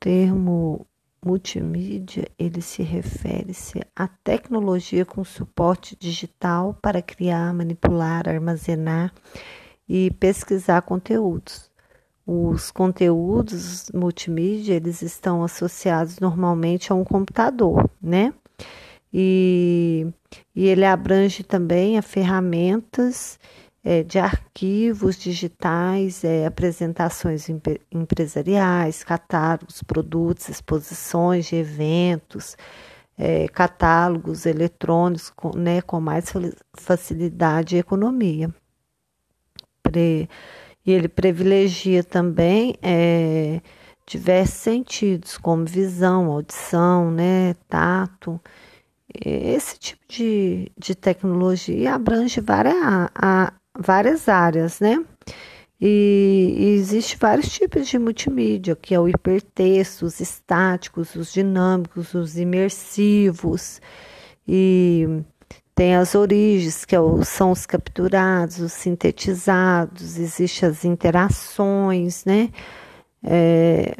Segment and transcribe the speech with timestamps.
[0.00, 0.86] termo
[1.24, 9.12] multimídia, ele se refere-se à tecnologia com suporte digital para criar, manipular, armazenar
[9.88, 11.70] e pesquisar conteúdos.
[12.26, 18.34] Os conteúdos multimídia, eles estão associados normalmente a um computador, né?
[19.12, 20.06] E,
[20.54, 23.38] e ele abrange também a ferramentas
[23.84, 27.48] é, de arquivos digitais, é, apresentações
[27.92, 32.56] empresariais, catálogos, produtos, exposições de eventos,
[33.16, 36.32] é, catálogos eletrônicos com, né, com mais
[36.76, 38.54] facilidade e economia.
[39.82, 40.28] Pre,
[40.84, 43.60] e ele privilegia também é,
[44.06, 48.40] diversos sentidos, como visão, audição, né, tato.
[49.24, 52.74] Esse tipo de, de tecnologia abrange várias,
[53.14, 55.04] a, várias áreas, né?
[55.80, 62.14] E, e existe vários tipos de multimídia, que é o hipertexto, os estáticos, os dinâmicos,
[62.14, 63.80] os imersivos,
[64.46, 65.22] e
[65.74, 72.50] tem as origens, que é são os capturados, os sintetizados, existem as interações, né?
[73.22, 73.94] É,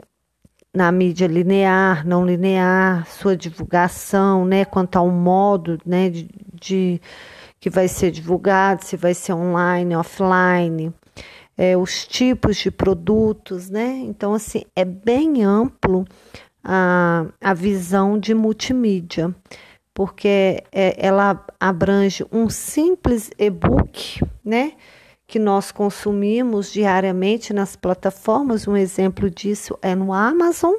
[0.74, 4.64] na mídia linear, não linear, sua divulgação, né?
[4.64, 6.10] Quanto ao modo, né?
[6.10, 7.00] de, de
[7.60, 10.92] que vai ser divulgado, se vai ser online, offline,
[11.56, 14.00] é, os tipos de produtos, né?
[14.04, 16.04] Então, assim, é bem amplo
[16.62, 19.34] a, a visão de multimídia,
[19.92, 24.72] porque é, ela abrange um simples e-book, né?
[25.26, 28.68] Que nós consumimos diariamente nas plataformas.
[28.68, 30.74] Um exemplo disso é no Amazon,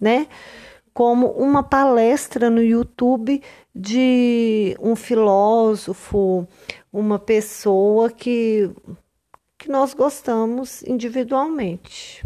[0.00, 0.26] né?
[0.96, 3.42] Como uma palestra no YouTube
[3.74, 6.48] de um filósofo,
[6.90, 8.70] uma pessoa que,
[9.58, 12.24] que nós gostamos individualmente.